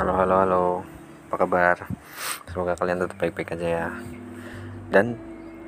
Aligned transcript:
Halo, 0.00 0.16
halo, 0.16 0.36
halo. 0.40 0.64
Apa 1.28 1.44
kabar? 1.44 1.76
Semoga 2.48 2.72
kalian 2.72 3.04
tetap 3.04 3.20
baik-baik 3.20 3.52
aja 3.52 3.68
ya. 3.68 3.92
Dan 4.88 5.12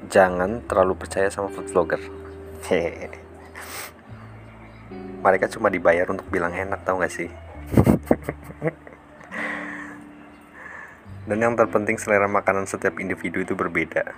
jangan 0.09 0.65
terlalu 0.65 0.97
percaya 0.97 1.29
sama 1.29 1.53
food 1.53 1.69
vlogger. 1.69 2.01
Hehehe. 2.65 3.13
Mereka 5.21 5.53
cuma 5.53 5.69
dibayar 5.69 6.09
untuk 6.09 6.33
bilang 6.33 6.57
enak, 6.57 6.81
tau 6.81 6.97
gak 6.97 7.13
sih? 7.13 7.29
Dan 11.29 11.37
yang 11.37 11.53
terpenting 11.53 12.01
selera 12.01 12.25
makanan 12.25 12.65
setiap 12.65 13.05
individu 13.05 13.45
itu 13.45 13.53
berbeda. 13.53 14.17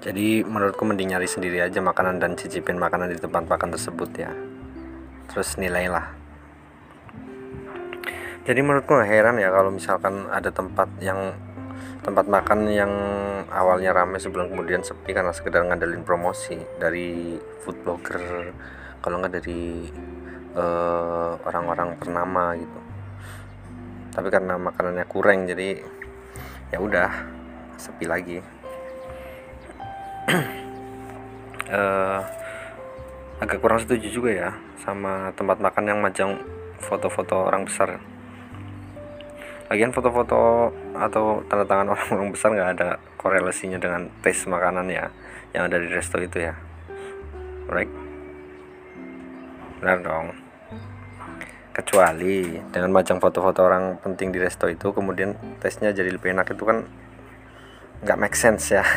Jadi 0.00 0.40
menurutku 0.40 0.88
mending 0.88 1.12
nyari 1.12 1.28
sendiri 1.28 1.60
aja 1.60 1.84
makanan 1.84 2.16
dan 2.16 2.40
cicipin 2.40 2.80
makanan 2.80 3.12
di 3.12 3.20
tempat 3.20 3.44
makan 3.44 3.76
tersebut 3.76 4.08
ya. 4.16 4.32
Terus 5.28 5.60
nilailah 5.60 6.21
jadi 8.42 8.58
menurutku 8.58 8.98
nggak 8.98 9.10
heran 9.10 9.38
ya 9.38 9.54
kalau 9.54 9.70
misalkan 9.70 10.26
ada 10.26 10.50
tempat 10.50 10.90
yang 10.98 11.30
tempat 12.02 12.26
makan 12.26 12.66
yang 12.66 12.90
awalnya 13.46 13.94
ramai 13.94 14.18
sebelum 14.18 14.50
kemudian 14.50 14.82
sepi 14.82 15.14
karena 15.14 15.30
sekedar 15.30 15.62
ngandelin 15.62 16.02
promosi 16.02 16.58
dari 16.82 17.38
food 17.62 17.78
blogger 17.86 18.50
kalau 18.98 19.22
nggak 19.22 19.38
dari 19.38 19.86
eh, 20.58 21.32
orang-orang 21.46 21.94
ternama 22.02 22.58
gitu. 22.58 22.78
Tapi 24.12 24.28
karena 24.28 24.58
makanannya 24.58 25.06
kurang 25.06 25.46
jadi 25.46 25.78
ya 26.74 26.78
udah 26.82 27.10
sepi 27.78 28.06
lagi. 28.10 28.38
Eh, 31.72 32.20
agak 33.40 33.64
kurang 33.64 33.80
setuju 33.80 34.12
juga 34.12 34.28
ya 34.28 34.50
sama 34.84 35.32
tempat 35.32 35.56
makan 35.56 35.88
yang 35.88 36.04
majang 36.04 36.36
foto-foto 36.84 37.48
orang 37.48 37.64
besar 37.64 37.96
lagian 39.72 39.88
foto-foto 39.88 40.68
atau 40.92 41.40
tanda 41.48 41.64
tangan 41.64 41.88
orang-orang 41.96 42.28
besar 42.28 42.52
nggak 42.52 42.70
ada 42.76 42.88
korelasinya 43.16 43.80
dengan 43.80 44.12
tes 44.20 44.44
makanan 44.44 44.92
ya 44.92 45.08
yang 45.56 45.72
ada 45.72 45.80
di 45.80 45.88
resto 45.88 46.20
itu 46.20 46.44
ya. 46.44 46.52
Right 47.72 48.02
benar 49.82 49.98
dong. 50.04 50.26
Kecuali 51.74 52.60
dengan 52.70 52.94
majang 52.94 53.18
foto-foto 53.18 53.66
orang 53.66 53.98
penting 53.98 54.30
di 54.30 54.38
resto 54.38 54.70
itu 54.70 54.94
kemudian 54.94 55.34
tesnya 55.58 55.90
jadi 55.90 56.14
lebih 56.14 56.36
enak 56.36 56.54
itu 56.54 56.62
kan 56.62 56.86
nggak 58.04 58.18
make 58.20 58.36
sense 58.36 58.76
ya. 58.76 58.84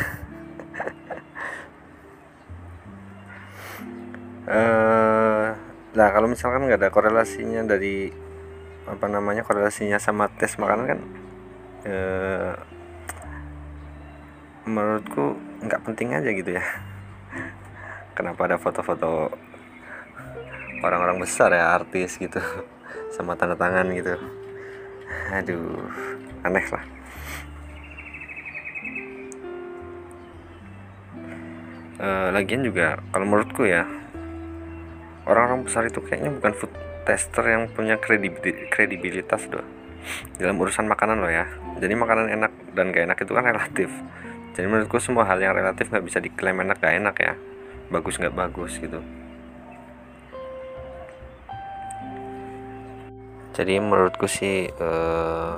Eh 4.46 5.46
nah 5.98 6.08
kalau 6.14 6.30
misalkan 6.30 6.70
nggak 6.70 6.78
ada 6.78 6.94
korelasinya 6.94 7.66
dari 7.66 8.25
apa 8.86 9.06
namanya 9.10 9.42
korelasinya 9.42 9.98
sama 9.98 10.30
tes 10.30 10.54
makanan 10.62 10.86
kan 10.86 11.00
eh, 11.86 12.54
menurutku 14.66 15.38
nggak 15.62 15.82
penting 15.86 16.14
aja 16.14 16.30
gitu 16.30 16.50
ya. 16.58 16.64
Kenapa 18.16 18.46
ada 18.46 18.56
foto-foto 18.58 19.30
orang-orang 20.82 21.22
besar 21.22 21.50
ya 21.54 21.74
artis 21.74 22.18
gitu 22.18 22.38
sama 23.14 23.34
tanda 23.34 23.58
tangan 23.58 23.90
gitu. 23.94 24.14
Aduh 25.34 25.86
aneh 26.46 26.66
lah. 26.70 26.84
Eh, 31.96 32.28
lagian 32.28 32.60
juga 32.60 33.00
kalau 33.08 33.24
menurutku 33.24 33.64
ya 33.64 33.88
orang-orang 35.24 35.64
besar 35.64 35.88
itu 35.88 35.98
kayaknya 36.04 36.28
bukan 36.38 36.52
food 36.52 36.72
tester 37.06 37.46
yang 37.46 37.70
punya 37.70 37.96
kredibil- 38.02 38.66
kredibilitas 38.68 39.46
doh 39.46 39.62
dalam 40.38 40.58
urusan 40.58 40.86
makanan 40.90 41.22
loh 41.22 41.30
ya. 41.30 41.46
Jadi 41.78 41.94
makanan 41.94 42.26
enak 42.34 42.52
dan 42.74 42.90
gak 42.90 43.04
enak 43.06 43.18
itu 43.22 43.32
kan 43.32 43.44
relatif. 43.46 43.90
Jadi 44.56 44.66
menurutku 44.66 44.98
semua 44.98 45.28
hal 45.28 45.38
yang 45.38 45.52
relatif 45.52 45.92
nggak 45.92 46.04
bisa 46.06 46.18
diklaim 46.18 46.58
enak 46.62 46.80
gak 46.80 46.96
enak 46.98 47.16
ya. 47.20 47.34
Bagus 47.92 48.18
nggak 48.18 48.34
bagus 48.34 48.78
gitu. 48.82 48.98
Jadi 53.56 53.80
menurutku 53.80 54.28
sih 54.28 54.68
eh, 54.68 55.56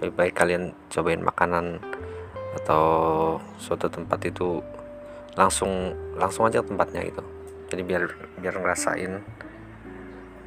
lebih 0.00 0.14
baik 0.16 0.34
kalian 0.36 0.76
cobain 0.92 1.22
makanan 1.24 1.80
atau 2.60 2.84
suatu 3.56 3.86
tempat 3.88 4.20
itu 4.26 4.60
langsung 5.38 5.94
langsung 6.18 6.44
aja 6.48 6.60
tempatnya 6.60 7.00
gitu. 7.06 7.22
Jadi 7.70 7.82
biar 7.86 8.02
biar 8.42 8.54
ngerasain 8.58 9.39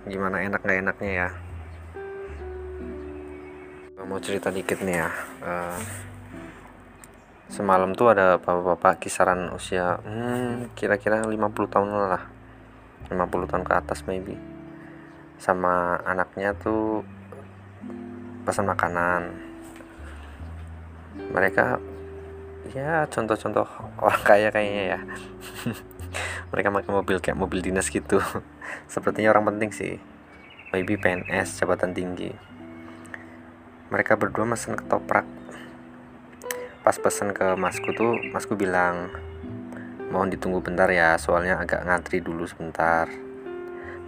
gimana 0.03 0.43
enak 0.43 0.59
nggak 0.59 0.79
enaknya 0.83 1.11
ya. 1.11 1.29
Mau 4.03 4.19
cerita 4.19 4.51
dikit 4.51 4.83
nih 4.83 4.99
ya 4.99 5.09
Eh, 5.39 5.79
semalam 7.47 7.95
tuh 7.95 8.11
ada 8.11 8.35
bapak-bapak 8.35 8.99
kisaran 8.99 9.47
usia 9.55 10.03
hmm, 10.03 10.75
kira-kira 10.75 11.23
50 11.23 11.33
tahun 11.71 11.87
lah 11.87 12.23
50 13.07 13.49
tahun 13.49 13.63
ke 13.63 13.73
atas 13.79 14.03
maybe. 14.03 14.35
Sama 15.39 16.03
anaknya 16.03 16.51
tuh 16.51 17.07
pesan 18.43 18.67
makanan. 18.67 19.31
Mereka 21.31 21.79
ya 22.75 23.07
contoh-contoh 23.07 23.67
orang 24.03 24.23
kaya 24.27 24.51
kayaknya 24.51 24.83
ya. 24.97 24.99
Mereka 26.51 26.75
pakai 26.75 26.91
mobil 26.91 27.17
kayak 27.23 27.39
mobil 27.39 27.63
dinas 27.63 27.87
gitu 27.87 28.19
sepertinya 28.87 29.33
orang 29.33 29.53
penting 29.55 29.71
sih. 29.73 29.93
Maybe 30.73 30.97
PNS 30.97 31.61
jabatan 31.61 31.93
tinggi. 31.93 32.33
Mereka 33.93 34.17
berdua 34.17 34.49
mesen 34.49 34.73
ketoprak. 34.73 35.25
Pas 36.81 36.97
pesen 36.97 37.31
ke 37.31 37.53
masku 37.53 37.93
tuh 37.93 38.17
masku 38.33 38.57
bilang 38.57 39.13
mohon 40.09 40.29
ditunggu 40.29 40.61
bentar 40.61 40.85
ya 40.93 41.17
soalnya 41.17 41.61
agak 41.61 41.85
ngantri 41.85 42.21
dulu 42.21 42.45
sebentar. 42.49 43.05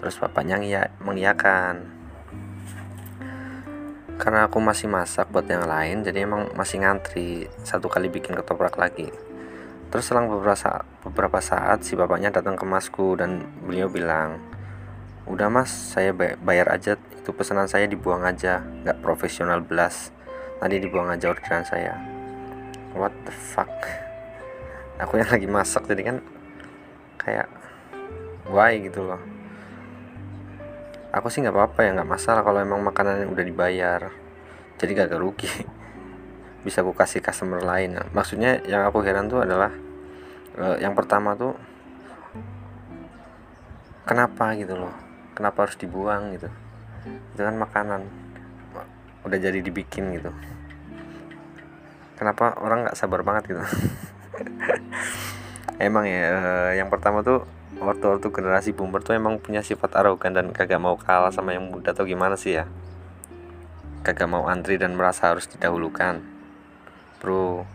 Terus 0.01 0.15
bapaknya 0.21 0.57
ngiya, 0.57 0.83
mengiyakan. 1.01 1.85
Karena 4.15 4.47
aku 4.47 4.57
masih 4.63 4.87
masak 4.87 5.27
buat 5.29 5.45
yang 5.45 5.67
lain 5.67 6.01
jadi 6.01 6.23
emang 6.23 6.53
masih 6.55 6.81
ngantri 6.81 7.51
satu 7.61 7.85
kali 7.91 8.07
bikin 8.09 8.33
ketoprak 8.33 8.77
lagi. 8.79 9.13
Terus 9.93 10.11
selang 10.11 10.27
beberapa 10.27 10.57
saat, 10.57 10.83
beberapa 11.05 11.39
saat 11.39 11.85
si 11.85 11.93
bapaknya 11.93 12.33
datang 12.33 12.57
ke 12.57 12.65
masku 12.67 13.15
dan 13.15 13.45
beliau 13.63 13.87
bilang 13.87 14.41
udah 15.25 15.49
mas 15.49 15.69
saya 15.69 16.13
bay- 16.13 16.37
bayar 16.37 16.69
aja. 16.69 16.97
Itu 17.17 17.33
pesanan 17.33 17.65
saya 17.65 17.89
dibuang 17.89 18.21
aja. 18.21 18.61
Nggak 18.61 19.01
profesional 19.01 19.61
belas. 19.61 20.13
Tadi 20.61 20.77
dibuang 20.77 21.09
aja 21.09 21.33
orderan 21.33 21.65
saya. 21.65 21.97
What 22.93 23.11
the 23.25 23.33
fuck? 23.33 23.71
Aku 25.01 25.19
yang 25.19 25.27
lagi 25.27 25.49
masak 25.49 25.89
jadi 25.89 26.15
kan 26.15 26.17
kayak 27.19 27.49
why? 28.47 28.79
gitu 28.79 29.03
loh. 29.03 29.19
Aku 31.11 31.27
sih 31.27 31.43
nggak 31.43 31.55
apa-apa 31.55 31.79
ya 31.83 31.89
nggak 31.99 32.11
masalah 32.11 32.41
kalau 32.45 32.61
emang 32.61 32.79
makanannya 32.85 33.27
udah 33.27 33.45
dibayar. 33.45 34.01
Jadi 34.75 34.91
gak 34.91 35.15
rugi. 35.15 35.47
Bisa 36.67 36.83
aku 36.83 36.91
kasih 36.91 37.23
customer 37.23 37.63
lain. 37.63 37.95
Nah, 37.95 38.07
maksudnya 38.11 38.59
yang 38.67 38.83
aku 38.83 38.99
heran 38.99 39.31
tuh 39.31 39.43
adalah 39.43 39.71
eh, 40.59 40.77
yang 40.83 40.91
pertama 40.91 41.35
tuh 41.35 41.55
kenapa 44.05 44.53
gitu 44.59 44.75
loh 44.77 45.04
kenapa 45.35 45.67
harus 45.67 45.75
dibuang 45.75 46.33
gitu. 46.33 46.47
Itu 47.35 47.41
kan 47.43 47.55
makanan. 47.59 48.01
Udah 49.27 49.37
jadi 49.37 49.59
dibikin 49.59 50.15
gitu. 50.15 50.31
Kenapa 52.15 52.55
orang 52.63 52.87
nggak 52.87 52.97
sabar 52.97 53.21
banget 53.27 53.51
gitu? 53.51 53.61
Emang 55.85 56.07
ya 56.07 56.31
eh, 56.31 56.71
yang 56.79 56.87
pertama 56.87 57.19
tuh 57.19 57.43
waktu-waktu 57.75 58.31
generasi 58.31 58.71
boomer 58.71 59.03
tuh 59.03 59.19
emang 59.19 59.35
punya 59.43 59.59
sifat 59.59 59.99
arogan 59.99 60.31
dan 60.31 60.55
kagak 60.55 60.79
mau 60.79 60.95
kalah 60.95 61.35
sama 61.35 61.51
yang 61.51 61.67
muda 61.67 61.91
atau 61.91 62.07
gimana 62.07 62.39
sih 62.39 62.55
ya? 62.55 62.65
Kagak 64.07 64.31
mau 64.31 64.47
antri 64.47 64.79
dan 64.79 64.95
merasa 64.95 65.27
harus 65.27 65.51
didahulukan. 65.51 66.23
Bro. 67.19 67.67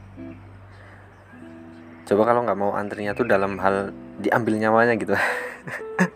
Coba 2.09 2.23
kalau 2.25 2.41
nggak 2.49 2.59
mau 2.59 2.73
antrinya 2.73 3.13
tuh 3.13 3.29
dalam 3.29 3.61
hal 3.61 3.93
diambil 4.21 4.61
nyawanya 4.61 4.95
gitu 5.01 5.17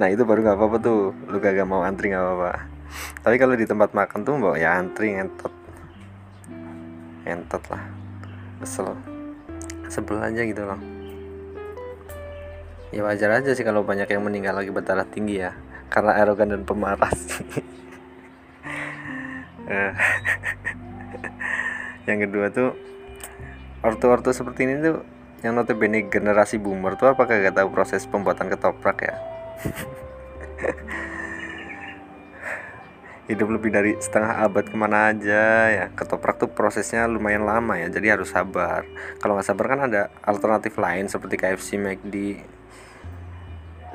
nah 0.00 0.08
itu 0.08 0.24
baru 0.24 0.40
nggak 0.40 0.56
apa-apa 0.56 0.76
tuh. 0.80 1.12
Lu 1.28 1.36
kagak 1.36 1.68
mau 1.68 1.84
antri 1.84 2.08
nggak 2.08 2.24
apa-apa. 2.24 2.52
Tapi 3.20 3.36
kalau 3.36 3.52
di 3.52 3.68
tempat 3.68 3.92
makan 3.92 4.24
tuh 4.24 4.34
mbak 4.40 4.56
ya 4.56 4.80
antri 4.80 5.12
ngentot. 5.12 5.52
Ngentot 7.28 7.62
lah. 7.68 7.84
Kesel. 8.64 8.96
Sebel 9.92 10.16
aja 10.24 10.40
gitu 10.40 10.62
loh. 10.64 10.80
Ya 12.90 13.04
wajar 13.04 13.44
aja 13.44 13.52
sih 13.52 13.62
kalau 13.62 13.84
banyak 13.84 14.08
yang 14.08 14.24
meninggal 14.24 14.56
lagi 14.56 14.72
berdarah 14.72 15.04
tinggi 15.04 15.44
ya. 15.44 15.52
Karena 15.92 16.16
arogan 16.16 16.56
dan 16.56 16.64
pemalas. 16.64 17.20
Eh, 19.70 19.94
yang 22.10 22.26
kedua 22.26 22.50
tuh 22.50 22.74
ortu-ortu 23.86 24.34
seperti 24.34 24.66
ini 24.66 24.82
tuh 24.82 25.06
yang 25.46 25.54
notabene 25.54 26.10
generasi 26.10 26.58
boomer 26.58 26.98
tuh 26.98 27.14
apakah 27.14 27.38
gak 27.38 27.54
tahu 27.54 27.70
proses 27.70 28.02
pembuatan 28.10 28.50
ketoprak 28.50 28.98
ya 29.06 29.14
hidup 33.30 33.46
lebih 33.46 33.70
dari 33.70 33.94
setengah 33.94 34.42
abad 34.42 34.66
ke 34.66 34.74
mana 34.74 35.14
aja 35.14 35.70
ya. 35.70 35.86
Ketoprak 35.94 36.42
tuh 36.42 36.50
prosesnya 36.50 37.06
lumayan 37.06 37.46
lama 37.46 37.78
ya. 37.78 37.86
Jadi 37.86 38.10
harus 38.10 38.34
sabar. 38.34 38.82
Kalau 39.22 39.38
nggak 39.38 39.46
sabar 39.46 39.66
kan 39.70 39.80
ada 39.86 40.02
alternatif 40.26 40.74
lain 40.74 41.06
seperti 41.06 41.38
KFC 41.38 41.78
McD 41.78 42.42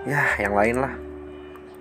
ya 0.08 0.24
yang 0.40 0.56
lain 0.56 0.76
lah. 0.80 0.94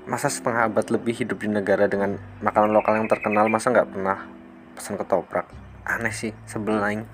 Masa 0.05 0.29
setengah 0.29 0.69
abad 0.69 0.85
lebih 0.91 1.15
hidup 1.17 1.41
di 1.41 1.49
negara 1.49 1.89
dengan 1.89 2.19
makanan 2.43 2.75
lokal 2.75 3.01
yang 3.01 3.09
terkenal 3.09 3.49
masa 3.49 3.71
nggak 3.71 3.89
pernah 3.89 4.27
pesan 4.75 4.99
ketoprak? 4.99 5.47
Aneh 5.87 6.13
sih 6.13 6.35
sebel 6.51 6.77
lain 6.77 7.07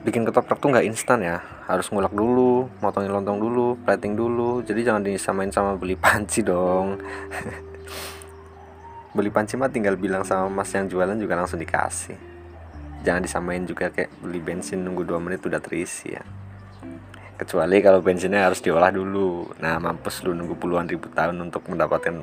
bikin 0.00 0.24
ketoprak 0.24 0.56
tuh 0.56 0.72
nggak 0.72 0.86
instan 0.88 1.20
ya. 1.20 1.44
Harus 1.68 1.88
ngulak 1.92 2.12
dulu 2.12 2.68
motongin 2.80 3.12
lontong 3.12 3.38
dulu 3.40 3.76
plating 3.84 4.16
dulu. 4.16 4.64
Jadi 4.64 4.80
jangan 4.84 5.02
disamain 5.04 5.52
sama 5.52 5.76
beli 5.76 5.96
panci 5.96 6.40
dong. 6.50 7.00
Beli 9.10 9.30
panci 9.32 9.58
mah 9.58 9.68
tinggal 9.68 9.98
bilang 9.98 10.22
sama 10.22 10.48
mas 10.48 10.70
yang 10.72 10.88
jualan 10.88 11.16
juga 11.18 11.36
langsung 11.36 11.60
dikasih. 11.60 12.16
Jangan 13.00 13.24
disamain 13.24 13.64
juga 13.64 13.88
kayak 13.88 14.12
beli 14.20 14.40
bensin 14.40 14.84
nunggu 14.84 15.08
2 15.08 15.24
menit 15.24 15.40
udah 15.44 15.60
terisi 15.60 16.12
ya. 16.12 16.24
Kecuali 17.40 17.80
kalau 17.80 18.04
bensinnya 18.04 18.44
harus 18.48 18.60
diolah 18.60 18.92
dulu. 18.92 19.48
Nah 19.60 19.80
mampus 19.80 20.20
lu 20.24 20.36
nunggu 20.36 20.56
puluhan 20.56 20.84
ribu 20.84 21.08
tahun 21.12 21.40
untuk 21.48 21.64
mendapatkan 21.72 22.20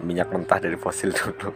minyak 0.00 0.32
mentah 0.32 0.56
dari 0.56 0.80
fosil 0.80 1.12
dulu 1.20 1.52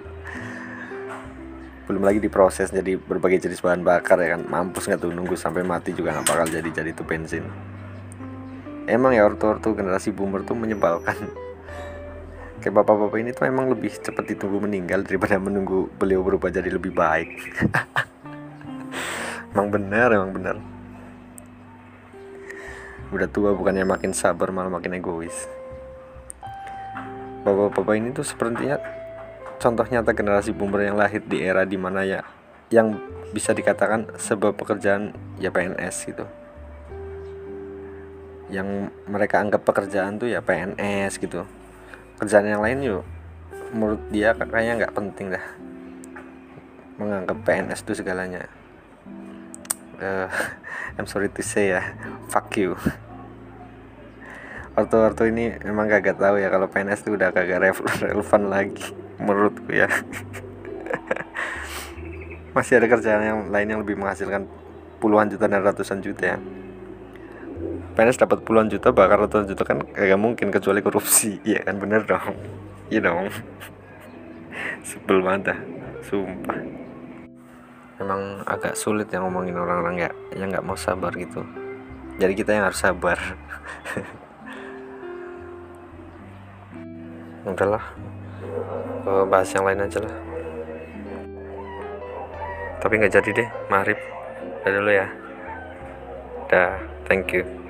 belum 1.84 2.02
lagi 2.02 2.18
diproses 2.20 2.72
jadi 2.72 2.96
berbagai 2.96 3.44
jenis 3.44 3.60
bahan 3.60 3.84
bakar 3.84 4.16
ya 4.20 4.36
kan. 4.36 4.48
Mampus 4.48 4.88
nggak 4.88 5.00
tuh 5.04 5.12
nunggu 5.12 5.36
sampai 5.36 5.62
mati 5.62 5.92
juga 5.92 6.16
nggak 6.16 6.26
bakal 6.28 6.46
jadi 6.48 6.70
jadi 6.70 6.90
itu 6.92 7.04
bensin. 7.04 7.44
Emang 8.84 9.16
ya 9.16 9.24
ortu-ortu 9.24 9.72
generasi 9.72 10.12
boomer 10.12 10.44
tuh 10.44 10.56
menyebalkan. 10.56 11.14
Kayak 12.60 12.80
bapak-bapak 12.80 13.18
ini 13.20 13.30
tuh 13.32 13.48
emang 13.48 13.68
lebih 13.68 13.92
cepat 13.96 14.24
ditunggu 14.24 14.64
meninggal 14.64 15.04
daripada 15.04 15.36
menunggu 15.36 15.92
beliau 16.00 16.24
berubah 16.24 16.48
jadi 16.48 16.72
lebih 16.72 16.96
baik. 16.96 17.28
Emang 19.54 19.70
benar 19.70 20.10
emang 20.10 20.34
benar 20.34 20.58
udah 23.14 23.30
tua 23.30 23.54
bukannya 23.54 23.86
makin 23.86 24.10
sabar 24.10 24.50
malah 24.50 24.74
makin 24.74 24.98
egois. 24.98 25.46
Bapak-bapak 27.46 27.94
ini 27.94 28.10
tuh 28.10 28.26
sepertinya 28.26 28.82
contoh 29.64 29.88
nyata 29.88 30.12
generasi 30.12 30.52
boomer 30.52 30.92
yang 30.92 31.00
lahir 31.00 31.24
di 31.24 31.40
era 31.40 31.64
di 31.64 31.80
mana 31.80 32.04
ya 32.04 32.20
yang 32.68 33.00
bisa 33.32 33.56
dikatakan 33.56 34.12
sebuah 34.20 34.52
pekerjaan 34.52 35.16
ya 35.40 35.48
PNS 35.48 36.04
gitu. 36.04 36.28
Yang 38.52 38.92
mereka 39.08 39.40
anggap 39.40 39.64
pekerjaan 39.64 40.20
tuh 40.20 40.28
ya 40.28 40.44
PNS 40.44 41.16
gitu. 41.16 41.48
Kerjaan 42.20 42.44
yang 42.44 42.60
lain 42.60 42.84
yuk 42.84 43.04
menurut 43.72 44.04
dia 44.12 44.36
kayaknya 44.36 44.84
nggak 44.84 44.94
penting 44.94 45.32
dah 45.32 45.44
menganggap 47.00 47.40
PNS 47.48 47.80
itu 47.88 48.04
segalanya. 48.04 48.44
Uh, 49.96 50.28
I'm 51.00 51.08
sorry 51.08 51.32
to 51.32 51.40
say 51.40 51.72
ya 51.72 51.96
fuck 52.28 52.52
you. 52.60 52.76
Waktu-waktu 54.76 55.32
ini 55.32 55.56
memang 55.64 55.88
kagak 55.88 56.20
tahu 56.20 56.36
ya 56.36 56.52
kalau 56.52 56.68
PNS 56.68 57.08
itu 57.08 57.16
udah 57.16 57.32
kagak 57.32 57.72
relevan 58.04 58.52
lagi 58.52 59.03
menurutku 59.18 59.70
ya. 59.70 59.90
Masih 62.54 62.78
ada 62.78 62.86
kerjaan 62.86 63.22
yang 63.22 63.40
lain 63.50 63.66
yang 63.66 63.80
lebih 63.82 63.98
menghasilkan 63.98 64.46
puluhan 65.02 65.26
juta 65.26 65.50
dan 65.50 65.60
ratusan 65.60 65.98
juta 66.00 66.34
ya. 66.34 66.38
PNS 67.94 68.18
dapat 68.18 68.42
puluhan 68.42 68.66
juta 68.66 68.90
bahkan 68.90 69.26
ratusan 69.26 69.46
juta 69.50 69.62
kan 69.62 69.78
kagak 69.82 70.18
mungkin 70.18 70.50
kecuali 70.50 70.82
korupsi. 70.82 71.38
Iya 71.48 71.66
kan 71.66 71.78
bener 71.78 72.02
dong. 72.06 72.34
Iya 72.90 73.10
dong. 73.10 73.30
Sebel 74.88 75.18
banget 75.22 75.54
dah. 75.54 75.58
Sumpah. 76.06 76.58
Emang 78.02 78.42
agak 78.46 78.74
sulit 78.74 79.06
ya 79.10 79.22
ngomongin 79.22 79.54
orang-orang 79.54 80.06
ya 80.06 80.10
yang 80.34 80.50
nggak 80.50 80.66
mau 80.66 80.74
sabar 80.74 81.14
gitu. 81.14 81.46
Jadi 82.18 82.32
kita 82.34 82.54
yang 82.54 82.70
harus 82.70 82.82
sabar. 82.82 83.18
Udahlah 87.46 87.84
uh, 89.08 89.24
bahas 89.28 89.48
yang 89.52 89.64
lain 89.64 89.84
aja 89.84 89.98
lah. 90.02 90.14
Tapi 92.80 93.00
nggak 93.00 93.14
jadi 93.16 93.30
deh 93.32 93.48
marip 93.72 93.98
udah 94.60 94.72
dulu 94.72 94.90
ya. 94.92 95.08
Dah 96.48 96.76
thank 97.08 97.32
you 97.32 97.63